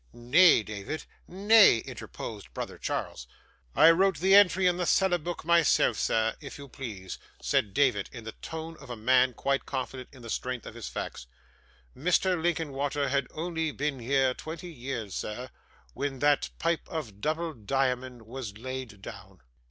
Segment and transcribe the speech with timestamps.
[0.13, 3.27] 'Nay, David, nay,' interposed brother Charles.
[3.75, 8.09] 'I wrote the entry in the cellar book myself, sir, if you please,' said David,
[8.11, 11.27] in the tone of a man, quite confident in the strength of his facts.
[11.95, 12.41] 'Mr.
[12.41, 15.51] Linkinwater had only been here twenty year, sir,
[15.93, 19.41] when that pipe of double diamond was laid down.